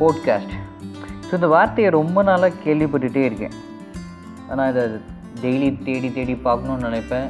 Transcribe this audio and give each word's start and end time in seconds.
Podcast 0.00 0.54
so 1.26 1.32
இந்த 1.38 1.48
வார்த்தையை 1.56 1.88
ரொம்ப 1.98 2.22
நாளாக 2.28 2.60
கேள்விப்பட்டுகிட்டே 2.64 3.22
இருக்கேன். 3.28 3.56
ஆனால் 4.50 4.70
இதை 4.70 4.84
டெய்லி 5.42 5.68
தேடி 5.88 6.08
தேடி 6.16 6.34
பார்க்கணுன்னு 6.46 6.86
நினைப்பேன். 6.88 7.28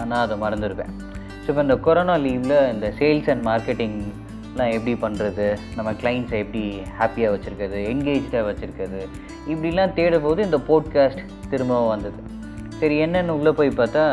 ஆனால் 0.00 0.22
அதை 0.24 0.36
மறந்துடுவேன். 0.44 0.92
ஸோ 1.40 1.46
இப்போ 1.50 1.62
இந்த 1.66 1.76
கொரோனா 1.86 2.14
லீவில் 2.26 2.56
இந்த 2.74 2.86
சேல்ஸ் 3.00 3.28
அண்ட் 3.32 3.44
மார்க்கெட்டிங்லாம் 3.48 4.72
எப்படி 4.76 4.94
பண்ணுறது 5.04 5.46
நம்ம 5.76 5.90
கிளைண்ட்ஸை 6.02 6.38
எப்படி 6.44 6.62
ஹாப்பியாக 7.00 7.34
வச்சுருக்கிறது? 7.34 7.80
என்கேஜாக 7.92 8.44
வச்சுருக்கிறது? 8.48 9.02
இப்படிலாம் 9.52 9.94
தேடும் 9.98 10.26
போது 10.26 10.40
இந்த 10.44 10.60
போட்காஸ்ட் 10.70 11.22
திரும்பவும் 11.50 11.92
வந்தது. 11.94 12.20
சரி 12.80 12.96
என்னென்னு 13.04 13.36
உள்ளே 13.40 13.52
போய் 13.58 13.78
பார்த்தா 13.80 14.04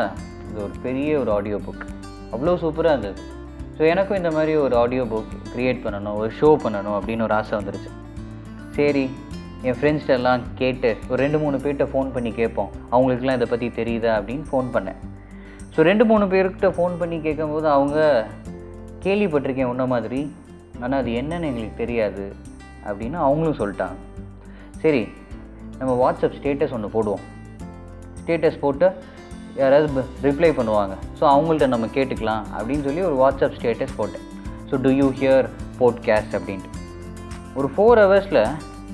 இது 0.50 0.60
ஒரு 0.66 0.74
பெரிய 0.82 1.18
ஒரு 1.22 1.32
ஆடியோ 1.36 1.60
புக் 1.68 1.86
அவ்வளோ 2.34 2.54
சூப்பராக 2.64 2.94
இருந்தது. 2.94 3.20
ஸோ 3.76 3.82
எனக்கும் 3.92 4.18
இந்த 4.20 4.30
மாதிரி 4.36 4.52
ஒரு 4.64 4.74
ஆடியோ 4.80 5.04
புக் 5.12 5.32
க்ரியேட் 5.52 5.80
பண்ணணும் 5.84 6.16
ஒரு 6.20 6.30
ஷோ 6.40 6.48
பண்ணணும் 6.64 6.96
அப்படின்னு 6.98 7.26
ஒரு 7.26 7.34
ஆசை 7.38 7.54
வந்துருச்சு. 7.58 7.90
சரி 8.76 9.04
என் 9.68 9.76
ஃப்ரெண்ட்ஸ்கிட்ட 9.78 10.18
எல்லாம் 10.18 10.42
கேட்டு 10.60 10.90
ஒரு 11.10 11.18
ரெண்டு 11.24 11.38
மூணு 11.42 11.56
பேர்கிட்ட 11.62 11.86
ஃபோன் 11.92 12.08
பண்ணி 12.14 12.30
கேட்போம். 12.38 12.70
அவங்களுக்குலாம் 12.94 13.38
இதை 13.38 13.48
பற்றி 13.52 13.68
தெரியுதா 13.80 14.12
அப்படின்னு 14.18 14.44
ஃபோன் 14.50 14.68
பண்ணேன். 14.74 14.98
ஸோ 15.74 15.86
ரெண்டு 15.90 16.04
மூணு 16.10 16.24
பேர்கிட்ட 16.32 16.68
ஃபோன் 16.76 16.94
பண்ணி 17.02 17.18
கேட்கும்போது 17.26 17.68
அவங்க 17.76 17.98
கேள்விப்பட்டிருக்கேன் 19.06 19.70
உன்ன 19.72 19.86
மாதிரி. 19.94 20.20
ஆனால் 20.82 20.98
அது 21.02 21.10
என்னன்னு 21.20 21.48
எங்களுக்கு 21.50 21.80
தெரியாது 21.82 22.24
அப்படின்னு 22.88 23.18
அவங்களும் 23.26 23.58
சொல்லிட்டாங்க. 23.60 23.98
சரி 24.84 25.02
நம்ம 25.78 25.92
வாட்ஸ்அப் 26.02 26.38
ஸ்டேட்டஸ் 26.38 26.74
ஒன்று 26.76 26.94
போடுவோம். 26.96 27.24
ஸ்டேட்டஸ் 28.20 28.62
போட்டு 28.64 28.86
யாராவது 29.56 30.04
ரிப்ளை 30.22 30.50
பண்ணுவாங்க. 30.58 30.94
ஸோ 31.18 31.24
அவங்கள்ட்ட 31.34 31.66
நம்ம 31.66 31.86
கேட்டுக்கலாம் 31.96 32.44
அப்படின்னு 32.56 32.86
சொல்லி 32.86 33.02
ஒரு 33.08 33.16
வாட்ஸ்அப் 33.22 33.56
ஸ்டேட்டஸ் 33.58 33.96
போட்டேன். 33.96 34.24
So 34.70 34.80
do 34.84 34.90
you 35.00 35.08
hear 35.20 35.48
podcast 35.80 36.36
அப்படின்ட்டு. 36.38 36.70
ஒரு 37.54 37.68
ஃபோர் 37.74 38.00
ஹவர்ஸில் 38.04 38.42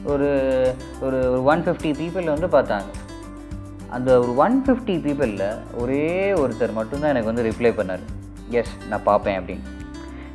ஒரு 0.04 0.28
ஒரு 1.00 1.18
ஒரு 1.30 1.44
ஒன் 1.44 1.62
ஃபிஃப்டி 1.66 1.90
பீப்புள் 2.00 2.32
வந்து 2.34 2.48
பார்த்தாங்க. 2.56 2.90
அந்த 3.96 4.10
ஒரு 4.20 4.32
ஒன் 4.36 4.56
ஃபிஃப்டி 4.66 4.96
பீப்புளில் 5.06 5.46
ஒரே 5.82 6.32
ஒருத்தர் 6.32 6.78
மட்டும்தான் 6.78 7.12
எனக்கு 7.12 7.30
வந்து 7.32 7.46
ரிப்ளை 7.50 7.72
பண்ணார். 7.78 8.04
எஸ் 8.50 8.74
நான் 8.88 9.08
பார்ப்பேன் 9.10 9.38
அப்படின்னு. 9.40 9.66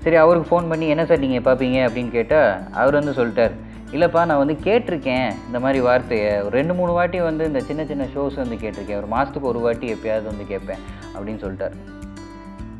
சரி 0.03 0.15
அவருக்கு 0.15 0.49
ஃபோன் 0.49 0.69
பண்ணி 0.69 0.87
என்ன 0.87 1.05
சார் 1.05 1.23
நீங்கள் 1.25 1.45
பார்ப்பீங்க? 1.47 1.77
அப்படின்னு 1.87 2.11
கேட்டால் 2.17 2.49
அவர் 2.71 2.99
வந்து 2.99 3.13
சொல்லிட்டார். 3.19 3.55
இல்லைப்பா 3.95 4.21
நான் 4.29 4.41
வந்து 4.43 4.55
கேட்டிருக்கேன் 4.67 5.27
இந்த 5.47 5.57
மாதிரி 5.63 5.79
வார்த்தையை. 5.85 6.31
ஒரு 6.45 6.53
ரெண்டு 6.59 6.73
மூணு 6.73 6.91
வாட்டி 6.91 7.19
வந்து 7.19 7.43
இந்த 7.45 7.59
சின்ன 7.67 7.81
சின்ன 7.85 8.03
ஷோஸ் 8.15 8.39
வந்து 8.41 8.55
கேட்டிருக்கேன். 8.63 8.99
ஒரு 9.01 9.09
மாதத்துக்கு 9.13 9.47
ஒரு 9.51 9.59
வாட்டி 9.65 9.93
எப்பயாவது 9.93 10.25
வந்து 10.31 10.45
கேட்பேன் 10.47 10.81
அப்படின்னு 11.13 11.41
சொல்லிட்டார். 11.43 11.75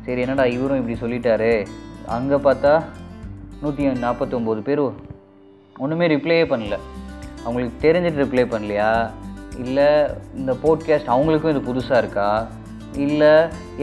சரி 0.06 0.20
என்னடா 0.24 0.44
இவரும் 0.56 0.80
இப்படி 0.80 0.96
சொல்லிட்டாரு? 1.04 1.52
அங்கே 2.16 2.38
பார்த்தா 2.48 2.72
நூற்றி 3.62 3.86
நாற்பத்தொம்போது 3.86 4.60
பேர் 4.68 4.82
ஒன்றுமே 5.84 6.06
ரிப்ளையே 6.14 6.44
பண்ணல. 6.52 6.76
அவங்களுக்கு 7.44 7.74
தெரிஞ்சிட்டு 7.86 8.22
ரிப்ளை 8.24 8.44
பண்ணலையா? 8.54 8.90
இல்லை 9.64 9.88
இந்த 10.40 10.52
போட்காஸ்ட் 10.64 11.12
அவங்களுக்கும் 11.14 11.52
இது 11.54 11.62
புதுசாக 11.68 12.02
இருக்கா? 12.02 12.28
இல்லை 13.06 13.32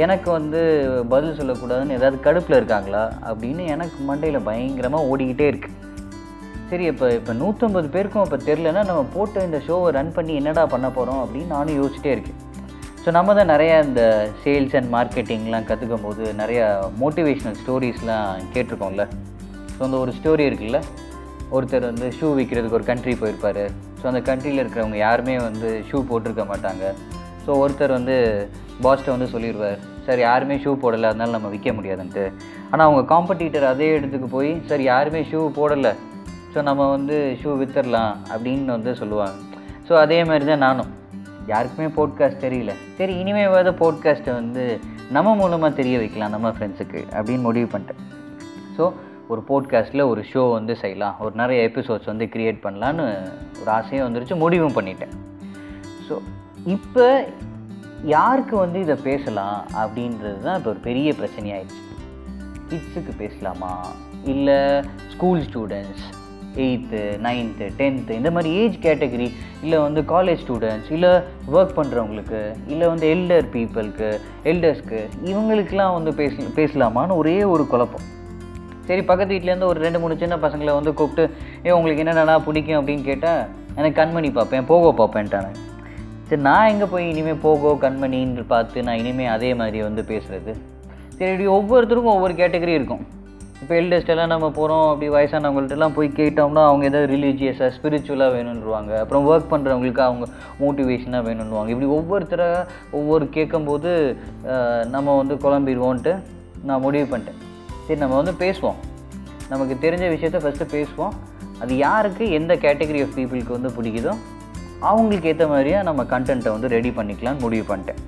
எனக்கு 0.04 0.30
வந்து 0.32 0.62
பதில் 1.10 1.38
சொல்லக்கூடாதுன்னு 1.40 1.98
ஏதாவது 2.00 2.20
கடுப்பில் 2.28 2.60
இருக்காங்களா? 2.60 3.04
அப்படின்னு 3.30 3.66
எனக்கு 3.76 4.00
மண்டையில் 4.10 4.46
பயங்கரமாக 4.50 5.10
ஓடிக்கிட்டே 5.12 5.48
இருக்குது 5.54 5.80
சரி 6.74 6.86
இப்போ 6.92 7.08
இப்போ 7.18 7.32
நூற்றம்பது 7.40 7.88
பேருக்கும் 7.96 8.24
இப்போ 8.26 8.38
தெரிலனா 8.46 8.82
நம்ம 8.88 9.02
போட்டு 9.16 9.40
இந்த 9.48 9.58
ஷோவை 9.66 9.90
ரன் 9.98 10.10
பண்ணி 10.16 10.34
என்னடா 10.40 10.62
பண்ண 10.72 10.88
போகிறோம் 10.96 11.20
அப்படின்னு 11.24 11.54
நானும் 11.56 11.76
யோசிச்சிட்டே 11.80 12.12
இருக்கேன். 12.14 12.38
ஸோ 13.02 13.10
நம்ம 13.18 13.34
தான் 13.40 13.52
நிறையா 13.52 13.76
இந்த 13.88 14.04
சேல்ஸ் 14.44 14.74
அண்ட் 14.80 14.90
மார்க்கெட்டிங்லாம் 14.96 15.68
கற்றுக்கும் 15.70 16.06
போது 16.06 16.24
நிறையா 16.40 16.66
மோட்டிவேஷ்னல் 17.02 17.58
ஸ்டோரிஸ்லாம் 17.60 18.30
கேட்டிருக்கோம்ல. 18.54 19.04
ஸோ 19.74 19.80
அந்த 19.88 19.98
ஒரு 20.04 20.14
ஸ்டோரி 20.20 20.44
இருக்குல்ல? 20.50 20.80
ஒருத்தர் 21.58 21.86
வந்து 21.90 22.08
ஷூ 22.20 22.30
விற்கிறதுக்கு 22.40 22.78
ஒரு 22.80 22.88
கண்ட்ரி 22.90 23.14
போயிருப்பார். 23.24 23.64
ஸோ 24.00 24.08
அந்த 24.12 24.22
கண்ட்ரியில் 24.30 24.62
இருக்கிறவங்க 24.64 25.00
யாருமே 25.08 25.36
வந்து 25.48 25.72
ஷூ 25.90 26.02
போட்டிருக்க 26.12 26.46
மாட்டாங்க. 26.54 26.86
ஸோ 27.44 27.60
ஒருத்தர் 27.64 27.94
வந்து 28.00 28.16
பாஸ்ட்டை 28.86 29.14
வந்து 29.16 29.28
சொல்லிடுவார் 29.36 29.78
சார் 30.08 30.24
யாருமே 30.30 30.58
ஷூ 30.64 30.74
போடலை 30.86 31.10
அதனால 31.12 31.36
நம்ம 31.38 31.52
விற்க 31.56 31.72
முடியாதுன்ட்டு. 31.80 32.26
ஆனால் 32.72 32.88
அவங்க 32.88 33.04
காம்படிட்டர் 33.14 33.68
அதே 33.74 33.92
இடத்துக்கு 34.00 34.30
போய் 34.38 34.52
சார் 34.72 34.84
யாருமே 34.94 35.24
ஷூ 35.34 35.42
போடலை. 35.60 35.94
ஸோ 36.54 36.62
நம்ம 36.70 36.82
வந்து 36.96 37.16
ஷூ 37.42 37.52
வித்துடலாம் 37.60 38.14
அப்படின்னு 38.34 38.74
வந்து 38.78 38.92
சொல்லுவாங்க. 38.96 39.38
ஸோ 39.88 39.94
அதே 40.02 40.24
மாதிரி 40.30 40.46
தான் 40.46 40.66
நானும். 40.68 40.92
யாருக்குமே 41.52 41.88
போட்காஸ்ட் 41.96 42.44
தெரியல. 42.44 42.74
சரி 42.98 43.14
இனிமேவாவது 43.22 43.72
போட்காஸ்ட்டை 43.84 44.34
வந்து 44.42 44.66
நம்ம 45.16 45.36
மூலமாக 45.36 45.72
தெரிய 45.80 45.96
வைக்கலாம் 46.04 46.36
நம்ம 46.36 46.50
ஃப்ரெண்ட்ஸுக்கு 46.50 47.02
அப்படின்னு 47.16 47.48
முடிவு 47.48 47.68
பண்ணிட்டேன். 47.74 48.04
ஸோ 48.78 48.84
ஒரு 49.32 49.42
போட்காஸ்ட்டில் 49.50 50.10
ஒரு 50.12 50.22
ஷோ 50.32 50.42
வந்து 50.52 50.74
செய்யலாம். 50.84 51.16
ஒரு 51.26 51.34
நிறைய 51.42 51.60
எபிசோட்ஸ் 51.70 52.12
வந்து 52.12 52.26
க்ரியேட் 52.34 52.64
பண்ணலான்னு 52.66 53.06
ஒரு 53.62 53.70
ஆசையும் 53.78 54.06
வந்துருச்சு 54.08 54.38
முடிவும் 54.44 54.78
பண்ணிட்டேன். 54.78 55.14
ஸோ 56.08 56.16
இப்போ 56.76 57.06
யாருக்கு 58.16 58.56
வந்து 58.58 58.80
இதை 58.80 58.96
பேசலாம் 59.10 59.60
அப்படின்றது 59.82 60.40
தான் 60.48 60.58
இப்போ 60.60 60.70
ஒரு 60.70 60.82
பெரிய 60.90 61.10
பிரச்சனையாயிடுச்சு. 61.20 61.84
கிட்ஸுக்கு 62.70 63.14
பேசலாமா? 63.24 63.72
இல்லை 64.34 64.60
school 65.14 65.42
students 65.48 66.06
eighth 66.56 67.02
ninth 67.22 67.66
tenth 67.78 68.18
இந்த 68.20 68.32
மாதிரி 68.32 68.50
ஏஜ் 68.62 68.78
கேட்டகரி 68.86 69.28
இல்லை 69.64 69.80
வந்து 69.80 70.02
காலேஜ் 70.02 70.42
ஸ்டூடெண்ட்ஸ் 70.44 70.92
இல்லை 70.92 71.12
ஒர்க் 71.52 71.76
பண்ணுறவங்களுக்கு 71.78 72.42
இல்லை 72.68 72.88
வந்து 72.88 73.08
எல்டர் 73.16 73.48
பீப்புளுக்கு 73.56 74.20
எல்டர்ஸ்க்கு 74.44 75.02
இவங்களுக்கெலாம் 75.32 75.94
வந்து 75.94 76.14
பேச 76.14 76.36
பேசலாமான்னு 76.56 77.16
ஒரே 77.16 77.44
ஒரு 77.44 77.68
குழப்பம். 77.68 78.06
சரி 78.88 79.02
பக்கத்து 79.02 79.34
வீட்டிலேருந்து 79.34 79.70
ஒரு 79.72 79.80
ரெண்டு 79.80 80.00
மூணு 80.00 80.18
சின்ன 80.18 80.36
பசங்களை 80.36 80.74
வந்து 80.74 80.94
கூப்பிட்டு 80.94 81.30
ஏ 81.66 81.72
உங்களுக்கு 81.72 82.04
என்னென்னா 82.04 82.38
பிடிக்கும்? 82.48 82.80
அப்படின்னு 82.80 83.04
கேட்டால் 83.04 83.44
எனக்கு 83.76 84.00
கண்மணி 84.02 84.32
பார்ப்பேன் 84.34 84.66
போகோ 84.72 84.92
பார்ப்பேன்ட்டானே 85.02 85.52
சரி 86.28 86.42
நான் 86.42 86.70
எங்கே 86.72 86.86
போய் 86.86 87.10
இனிமேல் 87.10 87.42
போகோ 87.44 87.72
கண்மணின்னு 87.86 88.44
பார்த்து 88.48 88.84
நான் 88.84 88.96
இனிமேல் 88.96 89.28
அதே 89.28 89.54
மாதிரி 89.54 89.82
வந்து 89.82 90.02
பேசுகிறது 90.02 90.54
சரி 91.18 91.32
இப்படி 91.32 91.48
ஒவ்வொருத்தருக்கும் 91.58 92.16
ஒவ்வொரு 92.16 92.34
கேட்டகரி 92.34 92.74
இருக்கும். 92.80 93.04
இப்போ 93.62 93.74
எல்டஸ்டெல்லாம் 93.80 94.32
நம்ம 94.34 94.48
போகிறோம் 94.58 94.86
அப்படி 94.92 95.08
வயசானவங்கள்ட்டலாம் 95.16 95.94
போய் 95.98 96.08
கேட்டோம்னா 96.20 96.64
அவங்க 96.70 96.84
ஏதாவது 96.90 97.08
ரிலீஜியஸாக 97.14 97.70
ஸ்பிரிச்சுவலாக 97.76 98.34
வேணுன்னுவாங்க 98.36 98.92
அப்புறம் 99.02 99.26
ஒர்க் 99.30 99.52
பண்ணுறவங்களுக்கு 99.54 100.02
அவங்க 100.08 100.26
மோட்டிவேஷனாக 100.64 101.22
வேணுன்னுவாங்க 101.28 101.72
இப்படி 101.74 101.90
ஒவ்வொருத்தராக 101.98 102.66
ஒவ்வொரு 103.00 103.28
கேட்கும்போது 103.38 103.92
நம்ம 104.96 105.16
வந்து 105.22 105.38
குழம்பிடுவோன்ட்டு 105.46 106.14
நான் 106.70 106.84
முடிவு 106.88 107.08
பண்ணிட்டேன். 107.14 107.40
சரி 107.86 108.00
நம்ம 108.04 108.18
வந்து 108.22 108.34
பேசுவோம். 108.44 108.80
நமக்கு 109.54 109.76
தெரிஞ்ச 109.86 110.06
விஷயத்த 110.16 110.42
ஃபஸ்ட்டு 110.44 110.72
பேசுவோம். 110.76 111.16
அது 111.64 111.74
யாருக்கு 111.86 112.26
எந்த 112.40 112.54
கேட்டகரி 112.66 113.02
ஆஃப் 113.06 113.16
பீப்புளுக்கு 113.18 113.58
வந்து 113.58 113.72
பிடிக்குதோ 113.78 114.14
அவங்களுக்கு 114.92 115.30
ஏற்ற 115.32 115.46
மாதிரியாக 115.54 115.88
நம்ம 115.90 116.02
கண்டென்ட்டை 116.14 116.54
வந்து 116.56 116.74
ரெடி 116.76 116.94
பண்ணிக்கலாம்னு 117.00 117.44
முடிவு 117.46 117.66
பண்ணிட்டேன். 117.72 118.02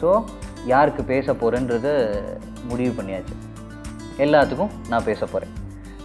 ஸோ 0.00 0.10
யாருக்கு 0.74 1.02
பேச 1.14 1.34
போகிறேன்றது 1.42 1.92
முடிவு 2.70 2.92
பண்ணியாச்சு. 3.00 3.36
எல்லாத்துக்கும் 4.24 4.72
நான் 4.92 5.06
பேச 5.10 5.20
போகிறேன் 5.32 5.52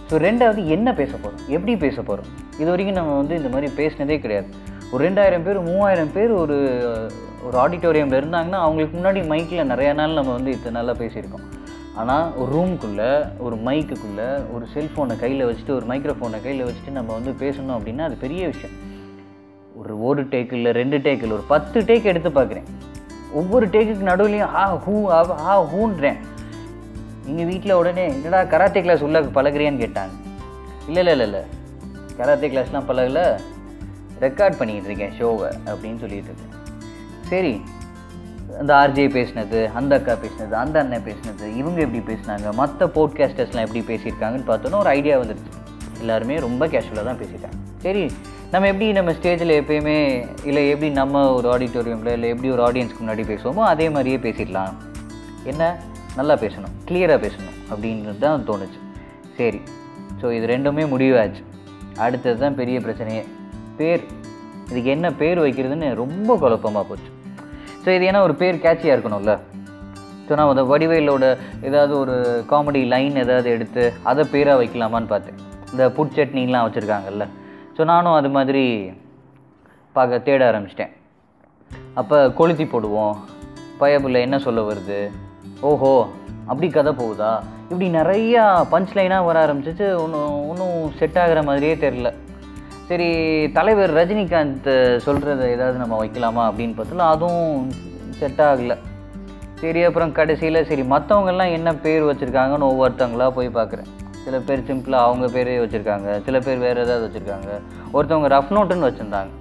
ஸோ 0.08 0.16
ரெண்டாவது 0.26 0.60
என்ன 0.76 0.88
பேச 1.00 1.12
போகிறோம் 1.16 1.42
எப்படி 1.56 1.74
பேச 1.84 1.96
போகிறோம் 2.08 2.28
இது 2.60 2.68
வரைக்கும் 2.70 2.98
நம்ம 2.98 3.12
வந்து 3.20 3.34
இந்த 3.40 3.50
மாதிரி 3.54 3.68
பேசினதே 3.80 4.16
கிடையாது. 4.24 4.48
ஒரு 4.92 5.00
ரெண்டாயிரம் 5.06 5.44
பேர் 5.46 5.58
மூவாயிரம் 5.68 6.12
பேர் 6.16 6.32
ஒரு 6.42 6.56
ஒரு 7.46 7.56
ஆடிட்டோரியமில் 7.62 8.18
இருந்தாங்கன்னா 8.20 8.58
அவங்களுக்கு 8.64 8.94
முன்னாடி 8.98 9.20
மைக்கில் 9.30 9.70
நிறையா 9.72 9.92
நாள் 10.00 10.18
நம்ம 10.18 10.32
வந்து 10.38 10.50
இத்தனை 10.56 10.74
நாளாக 10.78 10.96
பேசியிருக்கோம். 11.02 11.46
ஆனால் 12.00 12.26
ஒரு 12.40 12.50
ரூம்குள்ளே 12.56 13.10
ஒரு 13.44 13.56
மைக்குக்குள்ளே 13.68 14.28
ஒரு 14.54 14.64
செல்ஃபோனை 14.74 15.14
கையில் 15.22 15.46
வச்சுட்டு 15.48 15.76
ஒரு 15.78 15.86
மைக்ரோஃபோனை 15.90 16.38
கையில் 16.46 16.66
வச்சுட்டு 16.68 16.96
நம்ம 16.98 17.10
வந்து 17.18 17.32
பேசணும் 17.44 17.76
அப்படின்னா 17.76 18.04
அது 18.08 18.18
பெரிய 18.24 18.42
விஷயம். 18.52 18.76
ஒரு 19.80 19.94
ஒரு 20.08 20.22
டேக்கு 20.32 20.56
இல்லை 20.58 20.72
ரெண்டு 20.80 20.98
டேக்கு 21.06 21.24
இல்லை 21.26 21.36
ஒரு 21.38 21.46
பத்து 21.54 21.80
டேக் 21.88 22.10
எடுத்து 22.12 22.32
பார்க்குறேன். 22.38 22.68
ஒவ்வொரு 23.40 23.66
டேக்குக்கு 23.74 24.10
நடுவுலையும் 24.12 24.54
ஆ 24.62 24.64
ஹூ 24.86 24.94
ஆ 25.50 25.54
ஹூன்றேன். 25.74 26.20
எங்கள் 27.26 27.46
வீட்டில் 27.46 27.72
உடனே 27.72 28.04
என்னடா 28.06 28.44
கராத்தே 28.44 28.80
கிளாஸ் 28.80 29.02
உள்ள 29.02 29.20
பழகுறியான்னு 29.20 29.82
கேட்டாங்க. 29.84 30.14
இல்லை 30.86 31.02
இல்லை 31.02 31.12
இல்லை 31.12 31.26
இல்லை. 31.26 31.42
கராத்தே 32.16 32.48
கிளாஸ்லாம் 32.48 32.88
பழகல. 32.88 33.40
ரெக்கார்ட் 34.20 34.56
பண்ணிக்கிட்டு 34.56 34.88
இருக்கேன் 34.90 35.14
ஷோவை 35.18 35.48
அப்படின்னு 35.66 35.98
சொல்லிட்டு 35.98 36.30
இருக்கேன் 36.30 36.50
சரி 37.28 37.60
அந்த 38.58 38.74
ஆர்ஜே 38.74 39.06
பேசினது 39.16 39.72
அந்த 39.72 39.96
அக்கா 39.96 40.12
பேசினது 40.12 40.52
அந்த 40.52 40.80
அண்ணன் 40.80 41.04
பேசினது 41.04 41.56
இவங்க 41.56 41.80
எப்படி 41.80 42.14
பேசினாங்க 42.14 42.52
மற்ற 42.52 42.86
போட்காஸ்டர்ஸ்லாம் 42.86 43.66
எப்படி 43.66 43.80
பேசியிருக்காங்கன்னு 43.80 44.46
பார்த்தோன்னா 44.46 44.78
ஒரு 44.78 44.88
ஐடியா 44.88 45.18
வந்துடுச்சு 45.18 45.60
எல்லாருமே 46.00 46.38
ரொம்ப 46.38 46.66
கேஷுவலாக 46.66 47.04
தான் 47.04 47.18
பேசிட்டாங்க 47.18 47.58
சரி 47.78 48.12
நம்ம 48.50 48.66
எப்படி 48.66 48.92
நம்ம 48.92 49.10
ஸ்டேஜில் 49.10 49.54
எப்பயுமே 49.60 49.98
இல்லை 50.44 50.68
எப்படி 50.68 50.90
நம்ம 50.90 51.32
ஒரு 51.32 51.58
ஆடிட்டோரியமில் 51.58 52.12
இல்லை 52.12 52.28
எப்படி 52.28 52.50
ஒரு 52.50 52.62
ஆடியன்ஸ்க்கு 52.70 53.04
முன்னாடி 53.06 53.24
பேசுவோமோ 53.32 53.64
அதே 53.64 53.88
மாதிரியே 53.88 54.16
பேசிடலாம். 54.16 54.72
என்ன? 55.44 55.80
நல்லா 56.18 56.34
பேசணும் 56.42 56.74
கிளியராக 56.88 57.18
பேசணும் 57.24 57.56
அப்படின்றது 57.72 58.20
தான் 58.24 58.46
தோணுச்சு. 58.50 58.80
சரி 59.38 59.60
ஸோ 60.20 60.26
இது 60.36 60.46
ரெண்டுமே 60.54 60.84
முடிவாச்சு. 60.92 61.42
அடுத்தது 62.04 62.36
தான் 62.42 62.58
பெரிய 62.60 62.76
பிரச்சனையே. 62.86 63.22
பேர் 63.78 64.02
இதுக்கு 64.70 64.90
என்ன 64.96 65.06
பேர் 65.20 65.38
வைக்கிறதுன்னு 65.44 65.88
ரொம்ப 66.02 66.36
குழப்பமாக 66.42 66.84
போச்சு. 66.90 67.10
ஸோ 67.84 67.88
இது 67.96 68.04
ஏன்னா 68.10 68.20
ஒரு 68.26 68.34
பேர் 68.42 68.62
கேட்சியாக 68.66 68.94
இருக்கணும்ல. 68.96 69.34
ஸோ 70.26 70.32
நான் 70.38 70.50
அந்த 70.52 70.64
வடிவேலோட 70.72 71.24
ஏதாவது 71.68 71.92
ஒரு 72.02 72.14
காமெடி 72.52 72.82
லைன் 72.92 73.16
ஏதாவது 73.24 73.48
எடுத்து 73.56 73.84
அதை 74.10 74.24
பேராக 74.34 74.60
வைக்கலாமான்னு 74.62 75.12
பார்த்தேன். 75.14 75.40
இந்த 75.72 75.84
புட் 75.96 76.14
சட்னிலாம் 76.18 76.66
வச்சுருக்காங்கல்ல. 76.66 77.26
ஸோ 77.76 77.84
நானும் 77.92 78.18
அது 78.20 78.30
மாதிரி 78.36 78.64
பார்க்க 79.96 80.24
தேட 80.28 80.42
ஆரம்பிச்சிட்டேன். 80.50 80.92
அப்போ 82.00 82.18
கொளுத்தி 82.38 82.64
போடுவோம். 82.74 83.16
பயபுள்ள 83.80 84.18
என்ன 84.26 84.36
சொல்ல 84.46 84.60
வருது? 84.70 85.00
ஓஹோ 85.70 85.90
அப்படி 86.46 86.68
கதை 86.68 86.92
போகுதா? 87.00 87.32
இப்படி 87.70 87.88
நிறையா 87.98 88.44
பஞ்ச் 88.72 88.94
லைனாக 88.98 89.26
வர 89.28 89.36
ஆரம்பிச்சிச்சு. 89.46 89.86
ஒன்றும் 90.04 90.48
ஒன்றும் 90.48 90.78
செட் 91.00 91.18
ஆகிற 91.18 91.42
மாதிரியே 91.42 91.74
தெரில 91.84 92.08
சரி 92.88 93.08
தலைவர் 93.52 93.92
ரஜினிகாந்த் 93.98 94.70
சொல்கிறத 95.06 95.42
ஏதாவது 95.56 95.76
நம்ம 95.82 95.98
வைக்கலாமா 96.04 96.42
அப்படின்னு 96.48 96.74
பார்த்தல 96.78 97.06
அதுவும் 97.14 97.70
செட் 98.20 98.42
ஆகலை. 98.48 98.76
சரி 99.62 99.82
அப்புறம் 99.88 100.12
கடைசியில் 100.12 100.66
சரி 100.70 100.82
மற்றவங்கெல்லாம் 100.82 101.54
என்ன 101.58 101.74
பேர் 101.84 102.08
வச்சுருக்காங்கன்னு 102.10 102.70
ஒவ்வொருத்தவங்களா 102.72 103.28
போய் 103.30 103.56
பார்க்குறேன். 103.58 103.88
சில 104.24 104.38
பேர் 104.48 104.66
சிம்பிளாக 104.68 105.06
அவங்க 105.08 105.26
பேரே 105.36 105.56
வச்சுருக்காங்க. 105.62 106.08
சில 106.26 106.38
பேர் 106.38 106.64
வேறு 106.66 106.84
ஏதாவது 106.84 107.06
வச்சுருக்காங்க. 107.06 107.50
ஒருத்தவங்க 107.94 108.30
ரஃப் 108.36 108.52
நோட்டுன்னு 108.58 108.88
வச்சுருந்தாங்க. 108.88 109.32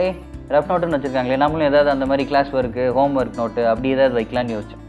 ஐ 0.00 0.04
ரஃப் 0.54 0.70
நோட்டுன்னு 0.72 0.98
வச்சுருக்காங்களே 0.98 1.42
நம்மளும் 1.44 1.70
ஏதாவது 1.72 1.90
அந்த 1.90 2.06
மாதிரி 2.06 2.26
class 2.28 2.52
work 2.58 2.84
home 2.98 3.16
work 3.20 3.40
note 3.42 3.62
அப்படி 3.68 3.88
ஏதாவது 3.96 4.16
வைக்கலான்னு 4.20 4.56
யோசிச்சோம் 4.56 4.84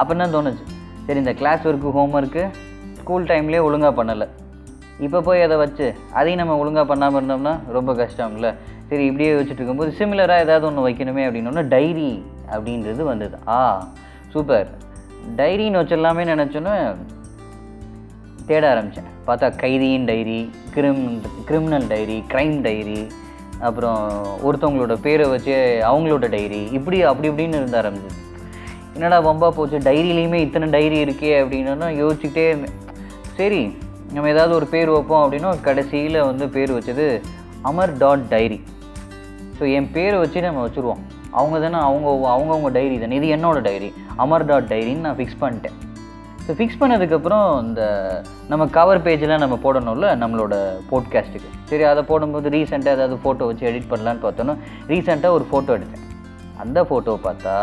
அப்போ 0.00 0.12
தான் 0.22 0.34
தோணுச்சு. 0.36 0.64
சரி 1.06 1.20
இந்த 1.24 1.34
class 1.40 1.64
work 1.70 1.94
home 1.98 2.14
work 2.18 2.42
school 3.00 3.28
டைம்லேயே 3.30 3.62
ஒழுங்காக 3.68 3.92
பண்ணலை. 4.00 4.26
இப்போ 5.06 5.18
போய் 5.28 5.44
அதை 5.46 5.56
வச்சு 5.62 5.86
அதையும் 6.18 6.40
நம்ம 6.40 6.56
ஒழுங்காக 6.62 6.86
பண்ணாமல் 6.90 7.18
இருந்தோம்னா 7.20 7.54
ரொம்ப 7.76 7.92
கஷ்டம்ல. 8.02 8.48
சரி 8.90 9.04
இப்படியே 9.10 9.30
வச்சுட்டு 9.38 9.60
இருக்கும்போது 9.60 9.90
சிமிலராக 9.98 10.44
ஏதாவது 10.44 10.66
ஒன்று 10.68 10.86
வைக்கணுமே 10.86 11.24
அப்படின்னோன்னா 11.26 11.64
டைரி 11.74 12.10
அப்படின்றது 12.54 13.02
வந்தது. 13.10 13.36
ஆ 13.56 13.58
சூப்பர் 14.34 14.68
டைரின்னு 15.38 15.80
வச்சிடலாமே 15.80 16.24
நினச்சோன்னு 16.32 16.74
தேட 18.48 18.64
ஆரம்பித்தேன் 18.72 19.10
பார்த்தா 19.26 19.48
கைதியின் 19.62 20.06
டைரி 20.10 20.40
கிரிம் 20.74 21.04
கிரிமினல் 21.48 21.86
டைரி 21.92 22.16
க்ரைம் 22.32 22.56
டைரி 22.66 23.00
அப்புறம் 23.68 24.00
ஒருத்தவங்களோட 24.46 24.94
பேரை 25.06 25.26
வச்சு 25.34 25.54
அவங்களோட 25.90 26.28
டைரி 26.34 26.60
இப்படி 26.78 26.98
அப்படி 27.10 27.28
இப்படின்னு 27.30 27.60
இருந்த 27.60 27.76
ஆரம்பிச்சிது. 27.82 28.18
என்னடா 29.00 29.18
பம்பா 29.26 29.48
போச்சு? 29.56 29.76
டைரியிலையுமே 29.86 30.38
இத்தனை 30.46 30.66
டைரி 30.74 30.96
இருக்கே 31.04 31.30
அப்படின்னா 31.42 31.86
யோசிச்சுக்கிட்டே 32.00 32.42
இருந்தேன். 32.50 32.74
சரி 33.36 33.60
நம்ம 34.14 34.30
ஏதாவது 34.32 34.52
ஒரு 34.56 34.66
பேர் 34.72 34.90
வைப்போம் 34.94 35.22
அப்படின்னா 35.24 35.50
கடைசியில் 35.66 36.18
வந்து 36.28 36.44
பேர் 36.56 36.72
வச்சது 36.76 37.06
அமர் 37.68 37.92
டாட் 38.02 38.24
டைரி. 38.32 38.58
ஸோ 39.58 39.62
என் 39.76 39.88
பேரை 39.94 40.16
வச்சு 40.22 40.40
நம்ம 40.46 40.62
வச்சுருவோம். 40.66 41.00
அவங்க 41.38 41.56
தானே 41.64 41.78
அவங்க 41.88 42.08
அவங்கவுங்க 42.32 42.70
டைரி 42.76 42.96
தானே. 43.02 43.18
இது 43.20 43.28
என்னோட 43.36 43.60
டைரி. 43.68 43.88
அமர் 44.24 44.46
டாட் 44.50 44.68
டைரின்னு 44.72 45.06
நான் 45.06 45.18
ஃபிக்ஸ் 45.20 45.40
பண்ணிட்டேன். 45.42 45.76
ஸோ 46.46 46.56
ஃபிக்ஸ் 46.58 46.80
பண்ணதுக்கப்புறம் 46.82 47.46
இந்த 47.68 47.82
நம்ம 48.52 48.66
கவர் 48.76 49.02
பேஜெலாம் 49.06 49.44
நம்ம 49.44 49.58
போடணும்ல 49.64 50.10
நம்மளோட 50.22 50.54
போட்காஸ்ட்டுக்கு 50.90 51.52
சரி 51.70 51.86
அதை 51.92 52.04
போடும்போது 52.10 52.52
ரீசெண்டாக 52.56 52.98
ஏதாவது 52.98 53.18
ஃபோட்டோ 53.24 53.48
வச்சு 53.50 53.68
எடிட் 53.70 53.90
பண்ணலான்னு 53.92 54.24
பார்த்தோன்னா 54.26 54.56
ரீசெண்டாக 54.92 55.38
ஒரு 55.38 55.46
ஃபோட்டோ 55.52 55.76
எடுத்தேன். 55.78 56.06
அந்த 56.64 56.78
ஃபோட்டோவை 56.90 57.20
பார்த்தா 57.28 57.56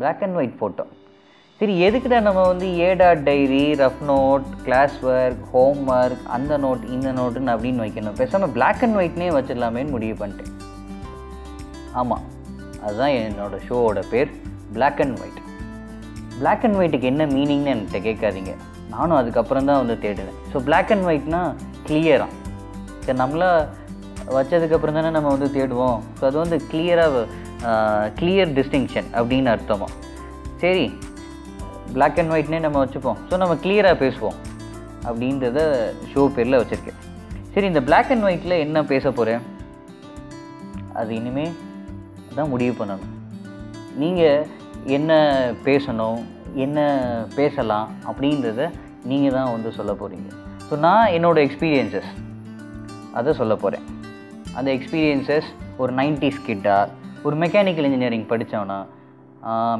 பிளாக் 0.00 0.22
அண்ட் 0.26 0.38
ஒயிட் 0.40 0.56
ஃபோட்டோ 0.60 0.84
சரி 1.60 1.74
எதுக்குடா 1.86 2.18
நம்ம 2.26 2.40
வந்து 2.50 2.66
ஏடா 2.86 3.06
diary 3.28 3.62
rough 3.80 4.02
note 4.10 4.44
class 4.66 4.96
work 5.12 5.40
home 5.54 5.80
work 5.94 6.26
அந்த 6.36 6.58
நோட் 6.64 6.82
இந்த 6.96 7.08
நோட்டுன்னு 7.16 7.52
அப்படின்னு 7.54 7.82
வைக்கணும். 7.84 8.18
பேசாமல் 8.20 8.52
பிளாக் 8.56 8.82
அண்ட் 8.86 8.98
ஒயிட்னே 9.00 9.28
வச்சிடலாமேன்னு 9.36 9.94
முடிவு 9.94 10.16
பண்ணிட்டேன். 10.20 10.52
ஆமாம் 12.00 12.24
அதுதான் 12.84 13.14
என்னோட 13.16 13.58
ஷோவோட 13.68 14.02
பேர் 14.12 14.30
black 14.76 15.00
and 15.04 15.18
white 15.22 15.40
black 16.40 16.64
and 16.68 16.78
ஒயிட்டுக்கு 16.80 17.10
என்ன 17.12 17.26
மீனிங்னு 17.34 17.72
என்கிட்ட 17.74 18.00
கேட்காதீங்க. 18.08 18.54
நானும் 18.94 19.18
அதுக்கப்புறம் 19.20 19.68
தான் 19.70 19.80
வந்து 19.82 19.96
தேடுவேன். 20.04 20.38
ஸோ 20.52 20.62
பிளாக் 20.68 20.92
அண்ட் 20.94 21.06
ஒயிட்னா 21.10 21.42
கிளியராக 21.88 22.30
சரி 23.04 23.18
நம்மளா 23.24 23.50
வச்சதுக்கப்புறம் 24.36 24.96
தானே 24.98 25.10
நம்ம 25.16 25.28
வந்து 25.34 25.50
தேடுவோம். 25.58 25.98
ஸோ 26.18 26.22
அது 26.28 26.36
வந்து 26.44 26.56
கிளியராக 26.70 27.26
கிளியர் 28.18 28.52
டிஸ்டிங்ஷன் 28.58 29.08
அப்படின்னு 29.18 29.50
அர்த்தமாக 29.54 29.92
சரி 30.62 30.84
பிளாக் 31.94 32.18
அண்ட் 32.20 32.32
ஒயிட்னே 32.34 32.58
நம்ம 32.64 32.78
வச்சுப்போம். 32.84 33.18
ஸோ 33.28 33.34
நம்ம 33.42 33.54
கிளியராக 33.64 33.96
பேசுவோம் 34.04 34.38
அப்படின்றத 35.08 35.58
ஷோ 36.12 36.22
பேரில் 36.36 36.60
வச்சுருக்கேன். 36.60 36.98
சரி 37.54 37.66
இந்த 37.72 37.82
பிளாக் 37.88 38.10
அண்ட் 38.14 38.26
ஒயிட்டில் 38.28 38.62
என்ன 38.64 38.82
பேச 38.92 39.10
போகிறேன் 39.18 39.44
அது 41.00 41.10
இனிமே 41.18 41.46
தான் 42.36 42.50
முடிவு 42.54 42.74
பண்ணணும். 42.80 43.12
நீங்கள் 44.02 44.46
என்ன 44.96 45.12
பேசணும் 45.68 46.20
என்ன 46.64 46.78
பேசலாம் 47.38 47.88
அப்படின்றத 48.08 48.60
நீங்கள் 49.10 49.36
தான் 49.38 49.50
வந்து 49.54 49.70
சொல்ல 49.78 49.92
போகிறீங்க 50.00 50.28
ஸோ 50.68 50.76
நான் 50.86 51.12
என்னோடய 51.16 51.46
எக்ஸ்பீரியன்சஸ் 51.48 52.10
அதை 53.18 53.32
சொல்ல 53.40 53.54
போகிறேன் 53.64 53.84
அந்த 54.58 54.68
எக்ஸ்பீரியன்சஸ் 54.76 55.48
ஒரு 55.82 55.92
நைன்டிஸ் 56.00 56.40
கிட்டாக 56.48 56.94
ஒரு 57.26 57.36
மெக்கானிக்கல் 57.42 57.86
இன்ஜினியரிங் 57.88 58.26
படித்தவனா 58.32 58.78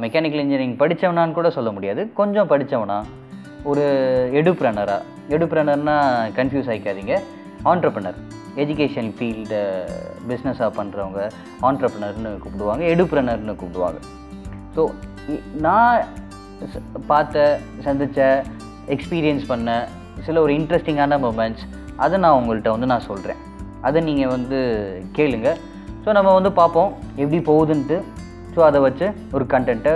மெக்கானிக்கல் 0.03 0.41
இன்ஜினியரிங் 0.43 0.75
படித்தவனான்னு 0.81 1.37
கூட 1.37 1.49
சொல்ல 1.57 1.69
முடியாது. 1.75 2.01
கொஞ்சம் 2.19 2.49
படித்தவனா 2.51 2.97
ஒரு 3.69 3.85
எடுப்ரனரா 4.39 4.97
எடுப்ரனர்னா 5.35 5.95
கன்ஃபியூஸ் 6.37 6.69
ஆகிக்காதீங்க 6.73 7.15
ஆண்டர்ப்ரனர் 7.71 8.19
எஜுகேஷன் 8.63 9.09
ஃபீல்டு 9.15 9.59
பிஸ்னஸாக 10.29 10.69
பண்ணுறவங்க 10.79 11.19
ஆண்டர்ப்ரனர்னு 11.67 12.31
கூப்பிடுவாங்க 12.43 12.83
எடுப்ரனர்னு 12.93 13.55
கூப்பிடுவாங்க. 13.61 13.99
ஸோ 14.75 14.81
நான் 15.65 15.99
பார்த்த 17.11 17.43
சந்தித்த 17.87 18.21
எக்ஸ்பீரியன்ஸ் 18.95 19.45
பண்ண 19.51 19.69
சில 20.27 20.41
ஒரு 20.45 20.53
இன்ட்ரெஸ்டிங்கான 20.59 21.19
மூமெண்ட்ஸ் 21.25 21.65
அதை 22.03 22.15
நான் 22.23 22.37
உங்கள்கிட்ட 22.39 22.69
வந்து 22.75 22.89
நான் 22.93 23.07
சொல்கிறேன் 23.09 23.41
அதை 23.87 23.99
நீங்கள் 24.07 24.33
வந்து 24.35 24.59
கேளுங்கள் 25.17 25.59
ஸோ 26.03 26.09
நம்ம 26.17 26.29
வந்து 26.37 26.51
பார்ப்போம் 26.61 26.91
எப்படி 27.21 27.39
போகுதுன்ட்டு. 27.51 27.97
ஸோ 28.55 28.59
அதை 28.69 28.79
வச்சு 28.87 29.07
ஒரு 29.37 29.45
கண்டென்ட்டை 29.53 29.93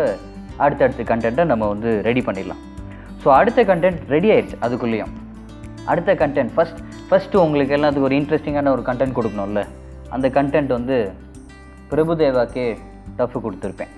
அடுத்தடுத்த 0.63 1.03
கண்டென்ட்டை 1.11 1.45
நம்ம 1.51 1.67
வந்து 1.73 1.89
ரெடி 2.07 2.21
பண்ணிடலாம். 2.27 2.61
ஸோ 3.23 3.29
அடுத்த 3.39 3.59
கண்டென்ட் 3.71 4.01
ரெடி 4.15 4.29
ஆயிடுச்சு 4.33 4.57
அதுக்குள்ளேயும். 4.65 5.13
அடுத்த 5.91 6.11
கண்டென்ட் 6.21 6.51
ஃபஸ்ட் 6.55 6.81
ஃபஸ்ட்டு 7.07 7.41
உங்களுக்கு 7.45 7.75
எல்லாத்துக்கும் 7.77 8.09
ஒரு 8.09 8.17
இன்ட்ரெஸ்டிங்கான 8.19 8.71
ஒரு 8.75 8.83
கண்டென்ட் 8.89 9.17
கொடுக்கணும்ல. 9.17 9.61
அந்த 10.15 10.27
கண்டென்ட் 10.37 10.71
வந்து 10.77 10.97
பிரபுதேவாக்கே 11.91 12.67
டஃப் 13.17 13.35
கொடுத்துருப்பேன். 13.45 13.91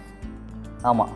ஆமாம் 0.89 1.13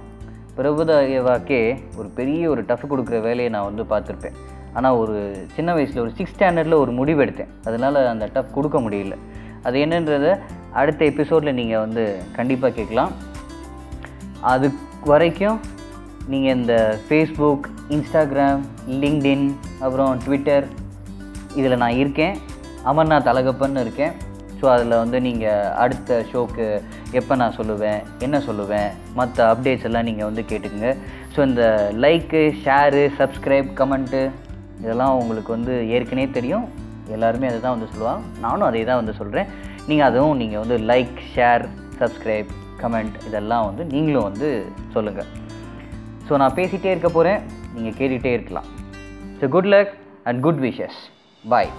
பிரபுதேவாக்கே 0.58 1.60
ஒரு 2.00 2.08
பெரிய 2.20 2.44
ஒரு 2.54 2.62
டஃப் 2.70 2.86
கொடுக்குற 2.92 3.18
வேலையை 3.28 3.50
நான் 3.56 3.68
வந்து 3.70 3.84
பார்த்துருப்பேன். 3.92 4.38
ஆனால் 4.78 4.98
ஒரு 5.02 5.18
சின்ன 5.56 5.70
வயசில் 5.76 6.04
ஒரு 6.06 6.12
சிக்ஸ் 6.18 6.34
ஸ்டாண்டர்டில் 6.36 6.82
ஒரு 6.84 6.92
முடிவு 7.00 7.20
எடுத்தேன். 7.26 7.52
அதனால் 7.68 8.00
அந்த 8.14 8.26
டஃப் 8.36 8.56
கொடுக்க 8.58 8.78
முடியல. 8.86 9.16
அது 9.68 9.78
என்னன்றதை 9.86 10.34
அடுத்த 10.80 11.02
எபிசோடில் 11.12 11.58
நீங்கள் 11.60 11.84
வந்து 11.86 12.04
கண்டிப்பாக 12.38 12.74
கேட்கலாம். 12.78 13.12
அது 14.54 14.68
வரைக்கும் 15.12 15.60
நீங்கள் 16.34 16.56
இந்த 16.60 16.76
ஃபேஸ்புக் 17.06 17.68
இன்ஸ்டாகிராம் 17.96 18.64
லிங்க்டின் 19.04 19.46
அப்புறம் 19.84 20.18
ட்விட்டர் 20.26 20.66
இதில் 21.60 21.82
நான் 21.84 22.00
இருக்கேன். 22.02 22.36
அமர்நாத் 22.92 23.32
அழகப்பன்னு 23.32 23.84
இருக்கேன். 23.86 24.14
ஸோ 24.60 24.66
அதில் 24.74 25.00
வந்து 25.02 25.18
நீங்கள் 25.28 25.70
அடுத்த 25.84 26.18
ஷோக்கு 26.32 26.66
எப்போ 27.20 27.34
நான் 27.42 27.56
சொல்லுவேன் 27.58 28.00
என்ன 28.26 28.38
சொல்லுவேன் 28.48 28.90
மற்ற 29.20 29.38
அப்டேட்ஸ் 29.54 29.88
எல்லாம் 29.90 30.08
நீங்கள் 30.10 30.28
வந்து 30.30 30.44
கேட்டுக்குங்க. 30.50 30.92
ஸோ 31.36 31.40
இந்த 31.50 31.64
லைக்கு 32.04 32.42
ஷேரு 32.64 33.04
சப்ஸ்கிரைப் 33.20 33.70
கமெண்ட்டு 33.80 34.22
இதெல்லாம் 34.82 35.18
உங்களுக்கு 35.22 35.52
வந்து 35.58 35.74
ஏற்கனவே 35.96 36.28
தெரியும். 36.38 36.68
எல்லாருமே 37.16 37.48
அதை 37.52 37.60
தான் 37.60 37.76
வந்து 37.76 37.92
சொல்லுவாங்க. 37.94 38.22
நானும் 38.46 38.68
அதே 38.70 38.84
தான் 38.90 39.02
வந்து 39.02 39.16
சொல்கிறேன் 39.22 39.50
நீங்கள் 39.90 40.08
அதுவும் 40.10 40.40
நீங்கள் 40.42 40.62
வந்து 40.64 40.78
லைக் 40.92 41.16
ஷேர் 41.36 41.64
சப்ஸ்கிரைப் 42.02 42.50
கமெண்ட் 42.82 43.16
இதெல்லாம் 43.28 43.66
வந்து 43.70 43.84
நீங்களும் 43.94 44.28
வந்து 44.30 44.50
சொல்லுங்கள் 44.96 45.30
ஸோ 46.28 46.36
நான் 46.42 46.58
பேசிகிட்டே 46.60 46.92
இருக்க 46.94 47.10
போகிறேன் 47.18 47.40
நீங்கள் 47.76 47.96
கேட்டுகிட்டே 48.00 48.32
இருக்கலாம். 48.38 48.68
So 49.40 49.48
good 49.56 49.70
luck 49.74 49.94
and 50.30 50.40
good 50.46 50.62
wishes 50.68 51.00
bye 51.44 51.72